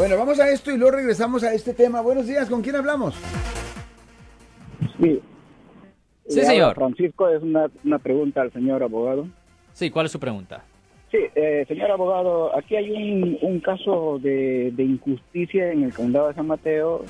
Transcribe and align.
Bueno, 0.00 0.16
vamos 0.16 0.40
a 0.40 0.48
esto 0.48 0.70
y 0.72 0.78
luego 0.78 0.96
regresamos 0.96 1.44
a 1.44 1.52
este 1.52 1.74
tema. 1.74 2.00
Buenos 2.00 2.26
días, 2.26 2.48
¿con 2.48 2.62
quién 2.62 2.74
hablamos? 2.74 3.14
Sí. 4.98 5.20
Señor. 6.26 6.74
Francisco, 6.74 7.28
es 7.28 7.42
una, 7.42 7.66
una 7.84 7.98
pregunta 7.98 8.40
al 8.40 8.50
señor 8.50 8.82
abogado. 8.82 9.26
Sí, 9.74 9.90
¿cuál 9.90 10.06
es 10.06 10.12
su 10.12 10.18
pregunta? 10.18 10.64
Sí, 11.10 11.18
eh, 11.34 11.66
señor 11.68 11.90
abogado, 11.90 12.56
aquí 12.56 12.76
hay 12.76 12.90
un, 12.92 13.36
un 13.42 13.60
caso 13.60 14.18
de, 14.22 14.70
de 14.74 14.84
injusticia 14.84 15.70
en 15.70 15.82
el 15.82 15.92
condado 15.92 16.28
de 16.28 16.34
San 16.34 16.46
Mateo, 16.46 17.04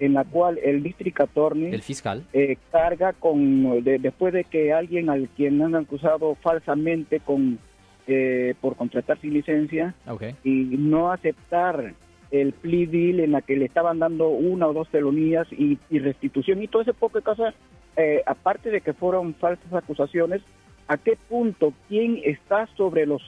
en 0.00 0.14
la 0.14 0.24
cual 0.24 0.58
el 0.64 0.82
district 0.82 1.20
attorney 1.20 1.72
El 1.72 1.82
fiscal. 1.82 2.24
eh, 2.32 2.56
carga 2.72 3.12
con, 3.12 3.84
de- 3.84 4.00
después 4.00 4.34
de 4.34 4.42
que 4.42 4.72
alguien 4.72 5.10
al 5.10 5.28
quien 5.28 5.62
han 5.62 5.76
acusado 5.76 6.34
falsamente 6.42 7.20
con 7.20 7.60
eh, 8.08 8.54
por 8.60 8.74
contratar 8.74 9.16
sin 9.20 9.32
licencia 9.32 9.94
y 10.42 10.50
no 10.76 11.12
aceptar 11.12 11.94
el 12.30 12.52
plea 12.52 12.86
deal 12.86 13.20
en 13.20 13.32
la 13.32 13.42
que 13.42 13.56
le 13.56 13.66
estaban 13.66 13.98
dando 13.98 14.28
una 14.28 14.66
o 14.66 14.72
dos 14.72 14.88
felonías 14.88 15.46
y, 15.52 15.78
y 15.90 15.98
restitución 15.98 16.62
y 16.62 16.68
todo 16.68 16.82
ese 16.82 16.94
poco 16.94 17.18
de 17.18 17.24
cosas, 17.24 17.54
eh, 17.96 18.22
aparte 18.26 18.70
de 18.70 18.80
que 18.80 18.92
fueron 18.92 19.34
falsas 19.34 19.72
acusaciones, 19.72 20.42
¿a 20.88 20.96
qué 20.96 21.16
punto 21.28 21.72
quién 21.88 22.20
está 22.24 22.66
sobre 22.76 23.06
los 23.06 23.22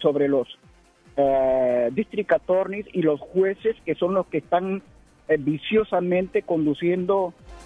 sobre 0.00 0.28
los 0.28 0.48
eh, 1.16 1.90
district 1.92 2.32
attorneys 2.32 2.86
y 2.92 3.02
los 3.02 3.20
jueces 3.20 3.76
que 3.84 3.94
son 3.94 4.14
los 4.14 4.26
que 4.26 4.38
están 4.38 4.82
eh, 5.28 5.36
viciosamente 5.38 6.42
conduciendo 6.42 7.34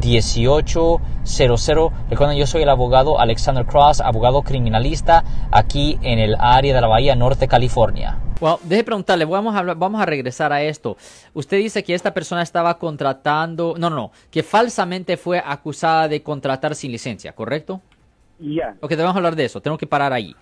1-800-530-1800. 0.00 1.92
Recuerden, 2.10 2.36
yo 2.36 2.46
soy 2.46 2.62
el 2.62 2.68
abogado 2.68 3.18
Alexander 3.20 3.64
Cross, 3.64 4.00
abogado 4.00 4.42
criminalista 4.42 5.24
aquí 5.50 5.98
en 6.02 6.18
el 6.18 6.36
área 6.38 6.74
de 6.74 6.80
la 6.80 6.86
Bahía 6.86 7.14
Norte, 7.14 7.48
California. 7.48 8.18
Well, 8.40 8.56
deje 8.64 8.82
preguntarle, 8.84 9.24
vamos 9.24 9.54
a, 9.54 9.58
hablar- 9.60 9.76
vamos 9.78 10.00
a 10.02 10.06
regresar 10.06 10.52
a 10.52 10.60
esto. 10.62 10.96
Usted 11.34 11.58
dice 11.58 11.84
que 11.84 11.94
esta 11.94 12.12
persona 12.12 12.42
estaba 12.42 12.78
contratando, 12.78 13.74
no, 13.78 13.88
no, 13.90 13.96
no, 13.96 14.10
que 14.30 14.42
falsamente 14.42 15.16
fue 15.16 15.42
acusada 15.44 16.08
de 16.08 16.22
contratar 16.22 16.74
sin 16.74 16.90
licencia, 16.92 17.32
¿correcto? 17.32 17.80
Ya. 18.40 18.74
Ok, 18.80 18.90
debemos 18.90 19.14
hablar 19.16 19.36
de 19.36 19.44
eso, 19.44 19.60
tengo 19.60 19.78
que 19.78 19.86
parar 19.86 20.12
ahí. 20.12 20.34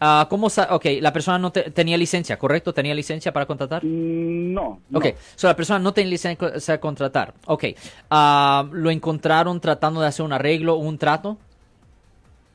Ah, 0.00 0.26
¿Cómo 0.30 0.48
sa- 0.48 0.74
Ok, 0.76 0.84
la 1.00 1.12
persona 1.12 1.38
no 1.38 1.50
te- 1.50 1.70
tenía 1.72 1.96
licencia, 1.96 2.38
¿correcto? 2.38 2.72
¿Tenía 2.72 2.94
licencia 2.94 3.32
para 3.32 3.46
contratar? 3.46 3.84
Mm, 3.84 4.52
No. 4.54 4.80
no. 4.90 4.98
Ok, 4.98 5.06
so 5.34 5.48
la 5.48 5.56
persona 5.56 5.78
no 5.80 5.92
tenía 5.92 6.10
licencia 6.10 6.48
para 6.66 6.80
contratar. 6.80 7.34
Ok, 7.46 7.64
Ah, 8.10 8.64
¿lo 8.72 8.90
encontraron 8.90 9.60
tratando 9.60 10.00
de 10.00 10.06
hacer 10.06 10.24
un 10.24 10.32
arreglo 10.32 10.74
o 10.74 10.78
un 10.78 10.98
trato? 10.98 11.36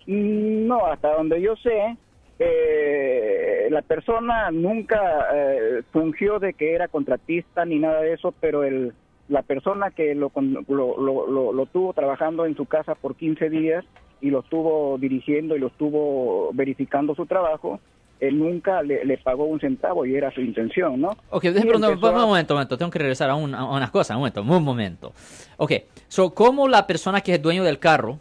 Mm, 0.08 0.68
No, 0.68 0.86
hasta 0.86 1.14
donde 1.16 1.42
yo 1.42 1.56
sé, 1.58 1.98
eh, 2.40 3.68
la 3.70 3.82
persona 3.82 4.50
nunca 4.52 5.00
eh, 5.34 5.82
fungió 5.92 6.40
de 6.40 6.54
que 6.54 6.74
era 6.74 6.88
contratista 6.88 7.66
ni 7.66 7.80
nada 7.80 8.02
de 8.02 8.14
eso, 8.14 8.34
pero 8.40 8.64
el, 8.64 8.94
la 9.30 9.42
persona 9.44 9.92
que 9.92 10.16
lo, 10.16 10.32
lo, 10.68 11.28
lo- 11.28 11.54
lo 11.54 11.66
tuvo 11.68 11.94
trabajando 11.94 12.46
en 12.46 12.56
su 12.56 12.66
casa 12.66 12.96
por 12.96 13.16
15 13.16 13.50
días 13.50 13.84
y 14.24 14.30
lo 14.32 14.40
estuvo 14.40 14.98
dirigiendo 14.98 15.56
y 15.56 15.60
lo 15.60 15.68
estuvo 15.68 16.50
verificando 16.54 17.14
su 17.14 17.26
trabajo, 17.28 17.80
él 18.20 18.40
nunca 18.40 18.82
le, 18.82 19.04
le 19.04 19.18
pagó 19.18 19.44
un 19.46 19.60
centavo 19.60 20.06
y 20.06 20.16
era 20.16 20.32
su 20.32 20.40
intención, 20.42 21.00
¿no? 21.02 21.10
Ok, 21.30 21.42
preguntar- 21.44 21.92
empezó 21.92 22.10
un 22.10 22.18
a- 22.22 22.26
momento, 22.26 22.54
un 22.54 22.58
momento, 22.58 22.78
tengo 22.78 22.90
que 22.90 23.00
regresar 23.00 23.30
a, 23.30 23.36
un- 23.36 23.54
a 23.54 23.66
unas 23.66 23.92
cosas, 23.92 24.16
un 24.16 24.22
momento, 24.22 24.42
un 24.42 24.64
momento. 24.64 25.12
Ok, 25.58 25.74
so, 26.08 26.34
¿cómo 26.34 26.68
la 26.70 26.88
persona 26.88 27.20
que 27.22 27.34
es 27.34 27.42
dueño 27.42 27.64
del 27.66 27.80
carro, 27.80 28.18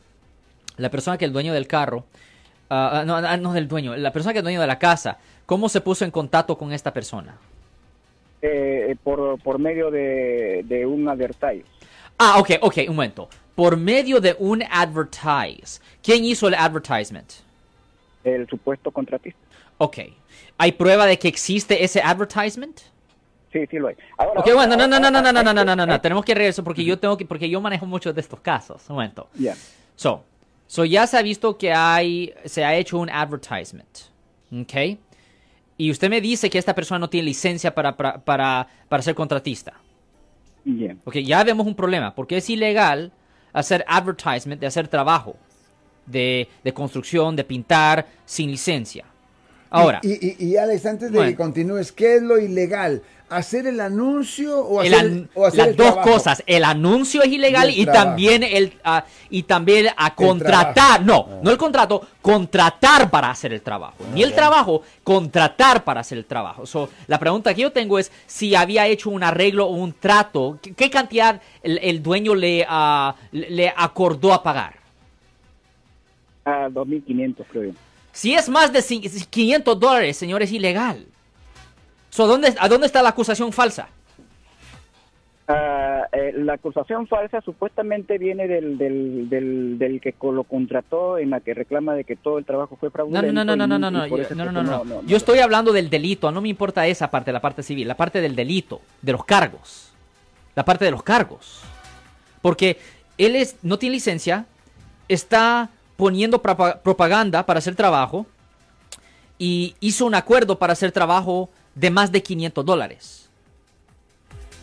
la 0.76 0.90
persona 0.90 1.16
que 1.18 1.26
es 1.26 1.32
dueño 1.32 1.52
del 1.54 1.68
carro, 1.68 2.04
ah, 2.69 3.04
no, 3.06 3.14
ah, 3.16 3.36
no 3.36 3.52
del 3.52 3.69
dueño, 3.69 3.94
la 3.96 4.12
persona 4.12 4.32
que 4.32 4.38
es 4.40 4.44
dueño 4.44 4.60
de 4.60 4.66
la 4.66 4.80
casa, 4.80 5.19
¿cómo 5.46 5.69
se 5.69 5.80
puso 5.80 6.04
en 6.04 6.10
contacto 6.10 6.58
con 6.58 6.72
esta 6.72 6.92
persona? 6.92 7.36
eh, 8.44 8.96
por, 9.04 9.38
por 9.40 9.60
medio 9.60 9.90
de, 9.92 10.64
de 10.64 10.84
un 10.84 11.08
advertise. 11.08 11.64
Ah, 12.19 12.38
ok, 12.40 12.50
ok, 12.62 12.78
un 12.88 12.96
momento. 12.96 13.28
Por 13.54 13.76
medio 13.76 14.20
de 14.20 14.34
un 14.38 14.62
advertise. 14.70 15.80
¿Quién 16.02 16.24
hizo 16.24 16.48
el 16.48 16.54
advertisement? 16.54 17.32
el 18.24 18.48
supuesto 18.48 18.90
contratista. 18.90 19.40
Ok. 19.78 19.98
¿Hay 20.58 20.72
prueba 20.72 21.06
de 21.06 21.18
que 21.18 21.28
existe 21.28 21.82
ese 21.82 22.00
advertisement? 22.00 22.80
Sí, 23.52 23.66
sí 23.70 23.78
lo 23.78 23.88
hay. 23.88 23.96
Ahora, 24.16 24.40
Ok, 24.40 24.48
bueno, 24.54 24.76
no, 24.76 24.86
no, 24.86 24.98
no, 24.98 25.10
no, 25.10 25.20
no, 25.20 25.32
no, 25.32 25.42
no, 25.42 25.64
no, 25.64 25.76
no, 25.76 25.86
no, 25.86 26.00
tenemos 26.00 26.24
que 26.24 26.34
regresar 26.34 26.64
porque 26.64 26.84
yo 26.84 26.98
tengo 26.98 27.16
que, 27.16 27.26
porque 27.26 27.50
yo 27.50 27.60
manejo 27.60 27.84
muchos 27.84 28.14
de 28.14 28.20
estos 28.20 28.40
casos. 28.40 28.82
Un 28.88 28.96
momento. 28.96 29.28
Ya. 29.34 29.54
So, 29.96 30.24
so 30.66 30.84
ya 30.84 31.06
se 31.06 31.19
ha 31.19 31.22
visto 31.22 31.58
que 31.58 31.72
hay, 31.72 32.32
se 32.44 32.64
ha 32.64 32.74
hecho 32.76 32.98
un 32.98 33.10
advertisement, 33.10 33.98
¿ok? 34.52 34.98
Y 35.76 35.90
usted 35.90 36.08
me 36.08 36.20
dice 36.20 36.48
que 36.48 36.58
esta 36.58 36.74
persona 36.74 36.98
no 37.00 37.10
tiene 37.10 37.26
licencia 37.26 37.74
para, 37.74 37.96
para, 37.96 38.19
para, 38.24 38.69
para 38.88 39.02
ser 39.02 39.14
contratista. 39.14 39.74
Bien. 40.64 41.00
Ok, 41.04 41.16
ya 41.16 41.42
vemos 41.42 41.66
un 41.66 41.74
problema, 41.74 42.14
porque 42.14 42.36
es 42.36 42.48
ilegal 42.48 43.12
hacer 43.52 43.84
advertisement, 43.88 44.60
de 44.60 44.66
hacer 44.66 44.88
trabajo 44.88 45.36
de, 46.06 46.48
de 46.64 46.72
construcción, 46.72 47.36
de 47.36 47.44
pintar, 47.44 48.06
sin 48.24 48.50
licencia. 48.50 49.04
Ahora, 49.72 50.00
Y, 50.02 50.44
y, 50.44 50.48
y 50.50 50.56
Alex, 50.56 50.86
antes 50.86 51.10
de 51.10 51.16
Bueno. 51.16 51.30
que 51.32 51.36
continúes, 51.36 51.92
¿qué 51.92 52.16
es 52.16 52.22
lo 52.22 52.38
ilegal? 52.38 53.02
¿Hacer 53.30 53.66
el 53.66 53.80
anuncio 53.80 54.58
o 54.60 54.82
el 54.82 54.92
hacer, 54.92 55.06
an- 55.06 55.30
o 55.34 55.46
hacer 55.46 55.58
las 55.60 55.68
el 55.68 55.76
dos 55.76 55.86
trabajo? 55.94 56.10
cosas, 56.10 56.42
el 56.46 56.64
anuncio 56.64 57.22
es 57.22 57.28
ilegal 57.32 57.70
Y 57.70 57.80
el 57.80 57.86
también 57.90 58.42
el 58.42 58.74
ah, 58.84 59.06
y 59.30 59.44
también 59.44 59.86
a 59.96 60.14
contratar, 60.14 61.02
no, 61.02 61.40
no 61.42 61.50
el 61.50 61.56
contrato, 61.56 62.06
contratar 62.20 63.08
para 63.10 63.30
hacer 63.30 63.54
el 63.54 63.62
trabajo, 63.62 63.94
ni 64.12 64.22
el 64.22 64.34
trabajo, 64.34 64.82
contratar 65.02 65.82
para 65.82 66.00
hacer 66.00 66.18
el 66.18 66.26
trabajo. 66.26 66.66
So, 66.66 66.90
la 67.06 67.18
pregunta 67.18 67.54
que 67.54 67.62
yo 67.62 67.72
tengo 67.72 67.98
es 67.98 68.12
si 68.26 68.54
había 68.54 68.86
hecho 68.86 69.08
un 69.08 69.22
arreglo 69.22 69.66
o 69.66 69.76
un 69.76 69.94
trato, 69.94 70.58
¿qué, 70.60 70.74
qué 70.74 70.90
cantidad 70.90 71.40
el, 71.62 71.78
el 71.78 72.02
dueño 72.02 72.34
le, 72.34 72.66
ah, 72.68 73.14
le 73.30 73.48
le 73.48 73.72
acordó 73.74 74.34
a 74.34 74.42
pagar? 74.42 74.74
A 76.44 76.68
2.500, 76.68 77.44
creo 77.50 77.64
yo. 77.64 77.70
Si 78.12 78.34
es 78.34 78.48
más 78.48 78.72
de 78.72 78.80
cin- 78.80 79.26
500 79.28 79.80
dólares, 79.80 80.16
señor, 80.16 80.42
es 80.42 80.52
ilegal. 80.52 81.06
So, 82.10 82.26
¿dónde, 82.26 82.54
¿A 82.58 82.68
dónde 82.68 82.86
está 82.86 83.02
la 83.02 83.08
acusación 83.08 83.52
falsa? 83.52 83.88
Ah, 85.48 86.06
eh, 86.12 86.32
la 86.36 86.54
acusación 86.54 87.06
falsa 87.08 87.40
supuestamente 87.40 88.16
viene 88.16 88.46
del, 88.46 88.78
del, 88.78 89.28
del, 89.28 89.76
del 89.78 90.00
que 90.00 90.14
lo 90.22 90.44
contrató 90.44 91.18
en 91.18 91.30
la 91.30 91.40
que 91.40 91.52
reclama 91.52 91.94
de 91.94 92.04
que 92.04 92.14
todo 92.16 92.38
el 92.38 92.44
trabajo 92.44 92.76
fue 92.76 92.88
No, 92.88 92.92
fraudulento. 92.92 93.32
no, 93.32 93.44
no, 93.44 93.56
no, 93.56 93.64
y- 93.64 93.68
no, 93.68 93.78
no, 93.78 93.90
no, 93.90 94.06
yo- 94.06 94.34
no, 94.36 94.44
no, 94.52 94.62
no, 94.62 94.84
no. 94.84 95.02
Yo 95.04 95.16
estoy 95.16 95.40
hablando 95.40 95.72
del 95.72 95.90
delito, 95.90 96.30
no 96.30 96.40
me 96.40 96.48
importa 96.48 96.86
esa 96.86 97.10
parte, 97.10 97.32
la 97.32 97.40
parte 97.40 97.62
civil, 97.62 97.88
la 97.88 97.96
parte 97.96 98.20
del 98.20 98.36
delito, 98.36 98.80
de 99.02 99.12
los 99.12 99.24
cargos. 99.24 99.90
La 100.54 100.64
parte 100.64 100.84
de 100.84 100.90
los 100.92 101.02
cargos. 101.02 101.60
Porque 102.40 102.78
él 103.18 103.34
es, 103.36 103.56
no 103.62 103.78
tiene 103.78 103.94
licencia, 103.96 104.46
está 105.08 105.70
poniendo 106.02 106.42
propa- 106.42 106.80
propaganda 106.82 107.46
para 107.46 107.58
hacer 107.58 107.76
trabajo 107.76 108.26
y 109.38 109.76
hizo 109.78 110.04
un 110.04 110.16
acuerdo 110.16 110.58
para 110.58 110.72
hacer 110.72 110.90
trabajo 110.90 111.48
de 111.76 111.90
más 111.90 112.10
de 112.10 112.20
500 112.24 112.64
dólares. 112.66 113.30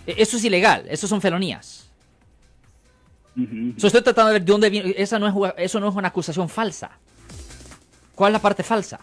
E- 0.06 0.16
Eso 0.18 0.36
es 0.36 0.44
ilegal, 0.44 0.84
eso 0.90 1.08
son 1.08 1.22
felonías. 1.22 1.90
So, 3.78 3.88
estoy 3.88 4.02
tratando 4.02 4.28
de 4.28 4.34
ver 4.34 4.42
de 4.44 4.52
dónde 4.52 4.70
viene. 4.70 4.94
Esa 4.98 5.18
no 5.18 5.28
es, 5.48 5.54
eso 5.56 5.80
no 5.80 5.88
es 5.88 5.96
una 5.96 6.10
acusación 6.10 6.50
falsa. 6.50 6.92
¿Cuál 8.16 8.32
es 8.32 8.34
la 8.34 8.42
parte 8.42 8.64
falsa? 8.64 9.00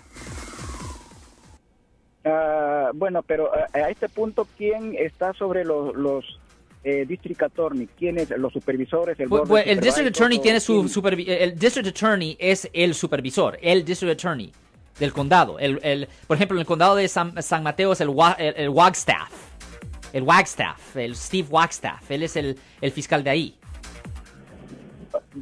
Ah, 2.23 2.91
bueno, 2.93 3.23
pero 3.23 3.51
ah, 3.55 3.67
a 3.73 3.89
este 3.89 4.11
punto, 4.11 4.47
¿quién 4.59 4.95
está 4.95 5.33
sobre 5.33 5.65
los, 5.65 5.95
los 5.97 6.39
eh, 6.89 7.05
district 7.07 7.43
attorney? 7.43 7.89
¿Quién 7.99 8.17
es? 8.19 8.31
¿Los 8.31 8.53
supervisores? 8.53 9.19
El, 9.19 9.29
Pues, 9.29 9.43
pues, 9.49 9.67
el 9.67 9.81
district 9.81 10.09
attorney 10.17 10.39
tiene 10.39 10.61
su 10.61 10.85
supervi- 10.85 11.25
el 11.29 11.59
district 11.59 11.89
attorney 11.89 12.37
es 12.39 12.69
el 12.73 12.95
supervisor, 12.95 13.59
el 13.61 13.85
district 13.85 14.13
attorney 14.21 14.53
del 15.01 15.13
condado. 15.13 15.59
El, 15.59 15.81
el- 15.83 16.09
por 16.29 16.37
ejemplo, 16.37 16.57
en 16.57 16.61
el 16.61 16.67
condado 16.67 16.95
de 16.95 17.09
San, 17.09 17.43
San 17.43 17.63
Mateo 17.65 17.93
es 17.93 18.01
el, 18.01 18.11
el, 18.39 18.55
el 18.57 18.69
Wagstaff. 18.69 19.31
El 20.13 20.23
Wagstaff, 20.23 20.97
el 20.97 21.17
Steve 21.17 21.49
Wagstaff. 21.51 22.11
Él 22.11 22.23
es 22.23 22.37
el, 22.37 22.57
el 22.81 22.93
fiscal 22.93 23.23
de 23.25 23.31
ahí. 23.31 23.55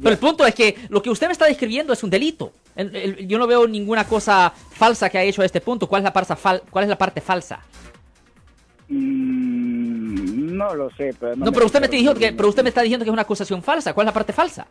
Pero 0.01 0.09
el 0.09 0.17
punto 0.17 0.45
es 0.45 0.55
que 0.55 0.75
lo 0.89 1.01
que 1.01 1.09
usted 1.09 1.27
me 1.27 1.33
está 1.33 1.45
describiendo 1.45 1.93
es 1.93 2.03
un 2.03 2.09
delito. 2.09 2.51
El- 2.75 2.93
el- 2.95 3.27
yo 3.27 3.37
no 3.37 3.45
veo 3.47 3.67
ninguna 3.67 4.05
cosa 4.05 4.49
falsa 4.71 5.09
que 5.09 5.17
ha 5.19 5.23
hecho 5.23 5.41
a 5.43 5.45
este 5.45 5.61
punto. 5.61 5.87
¿Cuál 5.87 6.01
es 6.01 6.05
la, 6.05 6.11
parte 6.13 6.33
fal- 6.33 6.61
cuál 6.71 6.83
es 6.83 6.89
la 6.89 6.97
parte 6.97 7.21
falsa? 7.21 7.59
Mm, 8.89 9.44
No 10.55 10.73
lo 10.75 10.89
sé, 10.91 11.13
pero 11.19 11.35
No, 11.35 11.51
pero 11.51 11.65
usted 11.65 11.79
me 11.79 11.85
está 11.85 11.95
diciendo 11.97 12.19
que, 12.19 12.31
pero 12.33 12.49
usted 12.49 12.63
me 12.63 12.69
está 12.69 12.81
diciendo 12.81 13.03
que 13.03 13.09
es 13.09 13.13
una 13.13 13.21
acusación 13.23 13.61
falsa. 13.63 13.93
¿Cuál 13.93 14.05
es 14.05 14.09
la 14.09 14.13
parte 14.13 14.33
falsa? 14.33 14.67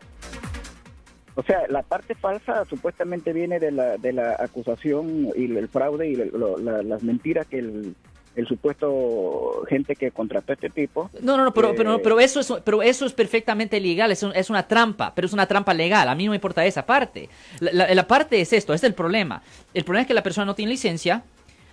O 1.35 1.43
sea, 1.43 1.63
la 1.67 1.83
parte 1.83 2.15
falsa 2.15 2.63
supuestamente 2.65 3.33
viene 3.33 3.59
de 3.59 3.71
la, 3.71 3.97
de 3.97 4.13
la 4.13 4.37
acusación 4.39 5.29
y 5.35 5.45
el 5.57 5.67
fraude 5.67 6.07
y 6.07 6.15
lo- 6.15 6.57
la- 6.57 6.81
las 6.81 7.03
mentiras 7.03 7.45
que 7.47 7.59
el, 7.59 7.93
el 8.37 8.47
supuesto 8.47 9.63
gente 9.67 9.97
que 9.97 10.11
contrató 10.11 10.53
a 10.53 10.55
este 10.55 10.69
tipo. 10.69 11.09
No, 11.21 11.35
no, 11.35 11.43
no, 11.43 11.53
pero, 11.53 11.71
eh, 11.71 11.73
pero, 11.75 12.01
pero 12.01 12.19
eso 12.21 12.39
es, 12.39 12.53
pero 12.63 12.81
eso 12.81 13.05
es 13.05 13.11
perfectamente 13.11 13.81
legal, 13.81 14.11
es, 14.11 14.23
un- 14.23 14.33
es 14.33 14.49
una 14.49 14.65
trampa, 14.65 15.11
pero 15.13 15.27
es 15.27 15.33
una 15.33 15.45
trampa 15.45 15.73
legal. 15.73 16.07
A 16.07 16.15
mí 16.15 16.23
no 16.23 16.31
me 16.31 16.37
importa 16.37 16.65
esa 16.65 16.85
parte. 16.85 17.27
La, 17.59 17.71
la- 17.73 17.93
la 17.93 18.07
parte 18.07 18.39
es 18.39 18.53
esto, 18.53 18.73
este 18.73 18.87
es 18.87 18.91
el 18.91 18.95
problema. 18.95 19.41
El 19.73 19.83
problema 19.83 20.03
es 20.03 20.07
que 20.07 20.13
la 20.13 20.23
persona 20.23 20.45
no 20.45 20.55
tiene 20.55 20.71
licencia, 20.71 21.23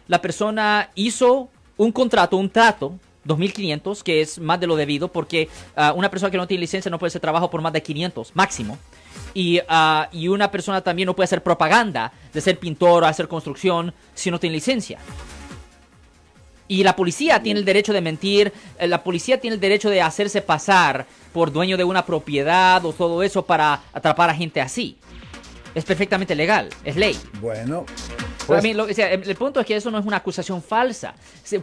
la 0.09 0.21
persona 0.21 0.91
hizo 0.97 1.49
un 1.77 1.93
contrato, 1.93 2.37
un 2.37 2.51
trato, 2.51 2.95
2.500, 3.27 4.03
que 4.03 4.21
es 4.21 4.39
más 4.39 4.61
de 4.61 4.67
lo 4.67 4.77
debido, 4.77 5.09
porque 5.09 5.49
ah, 5.77 5.93
una 5.97 6.11
persona 6.11 6.31
que 6.31 6.37
no 6.37 6.47
tiene 6.47 6.61
licencia 6.61 6.91
no 6.91 6.99
puede 6.99 7.09
hacer 7.09 7.21
trabajo 7.21 7.51
por 7.51 7.61
más 7.61 7.73
de 7.73 7.83
500, 7.83 8.35
máximo. 8.35 8.79
Y, 9.35 9.61
ah, 9.69 10.09
y 10.13 10.29
una 10.29 10.51
persona 10.51 10.81
también 10.81 11.07
no 11.07 11.15
puede 11.15 11.27
hacer 11.27 11.43
propaganda 11.43 12.13
de 12.33 12.41
ser 12.41 12.59
pintor 12.59 13.05
o 13.05 13.07
hacer 13.07 13.29
construcción 13.29 13.95
si 14.15 14.31
no 14.31 14.41
tiene 14.41 14.57
licencia. 14.57 14.99
Y 16.69 16.85
la 16.85 16.97
policía 16.97 17.43
tiene 17.43 17.61
el 17.61 17.67
derecho 17.67 17.93
de 17.93 18.01
mentir, 18.01 18.53
eh, 18.79 18.89
la 18.89 19.03
policía 19.03 19.39
tiene 19.39 19.55
el 19.55 19.61
derecho 19.61 19.91
de 19.91 20.01
hacerse 20.01 20.41
pasar 20.41 21.07
por 21.33 21.53
dueño 21.53 21.77
de 21.77 21.85
una 21.85 22.07
propiedad 22.07 22.85
o 22.87 22.93
todo 22.93 23.23
eso 23.23 23.45
para 23.45 23.83
atrapar 23.93 24.31
a 24.31 24.35
gente 24.35 24.61
así. 24.61 24.97
Es 25.75 25.85
perfectamente 25.85 26.35
legal, 26.35 26.69
es 26.85 26.97
ley. 26.97 27.19
Bueno, 27.41 27.85
pues, 28.47 28.63
mí 28.63 28.75
lo- 28.75 28.85
o 28.85 28.93
sea, 28.93 29.13
el, 29.13 29.37
punto 29.37 29.61
es 29.61 29.67
que 29.67 29.77
eso 29.77 29.91
no 29.91 29.99
es 29.99 30.07
una 30.07 30.19
acusación 30.19 30.63
falsa. 30.63 31.15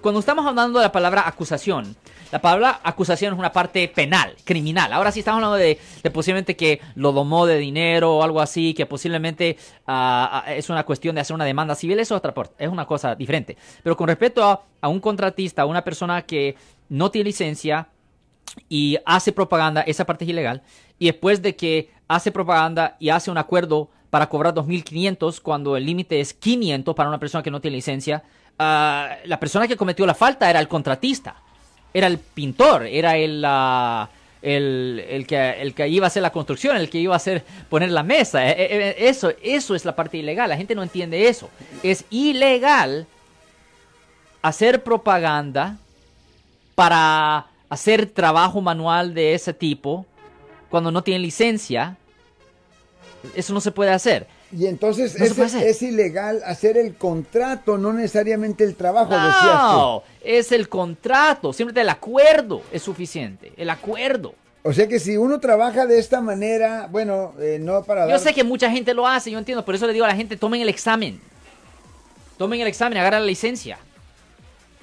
Cuando 0.02 0.20
estamos 0.20 0.46
hablando 0.46 0.80
de 0.80 0.86
la 0.86 0.92
palabra 0.92 1.28
acusación, 1.28 1.96
la 2.32 2.40
palabra 2.40 2.80
acusación 2.84 3.34
es 3.34 3.40
una 3.40 3.52
parte 3.52 3.88
penal, 3.88 4.36
criminal. 4.44 4.94
Ahora 4.94 5.12
sí 5.12 5.20
estamos 5.20 5.44
hablando 5.44 5.58
de, 5.58 5.80
posiblemente 6.12 6.56
que 6.56 6.80
lo 6.96 7.12
domó 7.12 7.46
de 7.46 7.58
dinero 7.58 8.18
o 8.18 8.24
algo 8.24 8.42
así, 8.42 8.74
que 8.74 8.86
posiblemente 8.86 9.58
ah, 9.88 10.44
ah, 10.46 10.54
es 10.54 10.70
una 10.70 10.84
cuestión 10.86 11.16
de 11.16 11.22
hacer 11.22 11.34
una 11.34 11.46
demanda 11.46 11.76
civil, 11.76 12.00
eso 12.00 12.16
es 12.16 12.18
otra 12.24 12.34
es 12.58 12.70
una 12.70 12.86
cosa 12.86 13.16
diferente. 13.16 13.58
Pero 13.84 13.98
con 13.98 14.08
respecto 14.08 14.44
a, 14.44 14.64
a 14.82 14.88
un 14.88 15.00
contratista, 15.00 15.64
a 15.64 15.66
una 15.66 15.84
persona 15.84 16.22
que 16.22 16.56
no 16.90 17.12
tiene 17.12 17.30
licencia, 17.30 17.88
y 18.68 18.98
hace 19.06 19.32
propaganda, 19.32 19.82
esa 19.82 20.06
parte 20.06 20.26
es 20.26 20.30
ilegal, 20.30 20.62
y 20.98 21.06
después 21.06 21.42
de 21.42 21.56
que 21.56 21.92
hace 22.08 22.32
propaganda 22.32 22.98
y 23.00 23.10
hace 23.10 23.32
un 23.32 23.38
acuerdo 23.38 23.90
para 24.10 24.28
cobrar 24.28 24.54
2.500 24.54 25.40
cuando 25.42 25.78
el 25.78 25.86
límite 25.86 26.20
es 26.20 26.34
500 26.34 26.96
para 26.96 27.10
una 27.10 27.20
persona 27.20 27.44
que 27.44 27.52
no 27.52 27.62
tiene 27.62 27.78
licencia, 27.78 28.24
ah, 28.58 29.16
la 29.26 29.40
persona 29.40 29.68
que 29.68 29.78
cometió 29.78 30.06
la 30.06 30.16
falta 30.16 30.50
era 30.50 30.60
el 30.60 30.68
contratista, 30.68 31.36
era 31.94 32.08
el 32.08 32.18
pintor, 32.18 32.86
era 32.86 33.18
el... 33.18 33.44
ah, 33.46 34.10
el, 34.42 35.06
el 35.10 35.28
que, 35.28 35.62
el 35.62 35.74
que 35.74 35.88
iba 35.88 36.06
a 36.06 36.08
hacer 36.08 36.22
la 36.22 36.32
construcción, 36.32 36.78
el 36.78 36.90
que 36.90 37.00
iba 37.00 37.14
a 37.14 37.18
hacer 37.18 37.44
poner 37.70 37.92
la 37.92 38.04
mesa. 38.04 38.48
Eh, 38.48 38.52
eh, 38.52 38.68
eh, 38.72 38.96
Eso, 39.10 39.34
eso 39.42 39.76
es 39.76 39.86
la 39.86 39.96
parte 39.96 40.18
ilegal. 40.18 40.50
La 40.50 40.58
gente 40.58 40.76
no 40.76 40.84
entiende 40.84 41.28
eso. 41.28 41.50
Es 41.84 42.06
ilegal 42.10 43.06
hacer 44.42 44.84
propaganda 44.84 45.78
para 46.76 47.48
hacer 47.70 48.06
trabajo 48.06 48.62
manual 48.62 49.14
de 49.14 49.34
ese 49.34 49.54
tipo 49.54 50.06
cuando 50.70 50.92
no 50.92 51.04
tienen 51.04 51.22
licencia. 51.22 51.98
Eso 53.36 53.54
no 53.54 53.62
se 53.62 53.72
puede 53.72 53.92
hacer. 53.92 54.28
y 54.52 54.66
entonces 54.66 55.18
No 55.20 55.26
es, 55.44 55.82
ilegal 55.82 56.42
hacer 56.46 56.78
el 56.78 56.96
contrato, 56.96 57.78
no 57.78 57.92
necesariamente 57.94 58.64
el 58.64 58.76
trabajo. 58.76 59.12
No, 59.12 60.04
es 60.24 60.52
el 60.52 60.70
contrato, 60.70 61.52
simplemente 61.54 61.82
el 61.82 61.90
acuerdo 61.90 62.62
es 62.72 62.82
suficiente. 62.82 63.52
El 63.58 63.70
acuerdo. 63.70 64.34
O 64.64 64.74
sea 64.74 64.88
que 64.88 65.00
si 65.00 65.16
uno 65.18 65.40
trabaja 65.40 65.86
de 65.86 66.00
esta 66.00 66.20
manera, 66.22 66.88
bueno, 66.92 67.34
eh, 67.40 67.58
no 67.62 67.84
para 67.84 68.06
Yo 68.06 68.12
dar- 68.12 68.20
sé 68.20 68.34
que 68.34 68.44
mucha 68.44 68.70
gente 68.70 68.94
lo 68.94 69.08
hace, 69.08 69.32
yo 69.32 69.40
entiendo, 69.40 69.64
por 69.64 69.76
eso 69.76 69.88
le 69.88 69.94
digo 69.94 70.06
a 70.06 70.10
la 70.10 70.16
gente, 70.16 70.36
tomen 70.36 70.62
el 70.62 70.70
examen. 70.70 71.20
Tomen 72.38 72.62
el 72.62 72.68
examen, 72.68 72.98
agarren 72.98 73.22
la 73.22 73.28
licencia. 73.28 73.80